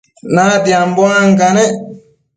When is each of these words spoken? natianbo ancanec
natianbo 0.33 1.03
ancanec 1.19 1.73